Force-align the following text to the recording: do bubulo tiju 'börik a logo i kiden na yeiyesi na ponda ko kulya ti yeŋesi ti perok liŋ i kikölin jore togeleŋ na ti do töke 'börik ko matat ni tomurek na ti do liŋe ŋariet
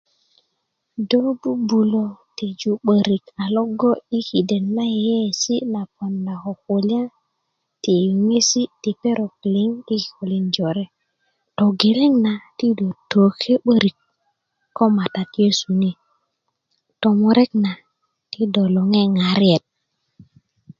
do 1.09 1.21
bubulo 1.41 2.03
tiju 2.37 2.71
'börik 2.79 3.25
a 3.43 3.43
logo 3.55 3.91
i 4.17 4.19
kiden 4.27 4.63
na 4.75 4.85
yeiyesi 5.05 5.55
na 5.73 5.81
ponda 5.95 6.33
ko 6.43 6.51
kulya 6.63 7.01
ti 7.81 7.91
yeŋesi 8.03 8.61
ti 8.81 8.91
perok 9.01 9.33
liŋ 9.53 9.69
i 9.93 9.95
kikölin 10.03 10.45
jore 10.55 10.85
togeleŋ 11.57 12.13
na 12.25 12.33
ti 12.57 12.67
do 12.77 12.87
töke 13.11 13.53
'börik 13.61 13.97
ko 14.75 14.83
matat 14.97 15.31
ni 15.79 15.91
tomurek 17.01 17.51
na 17.63 17.71
ti 18.31 18.41
do 18.53 18.63
liŋe 18.75 19.01
ŋariet 19.17 19.63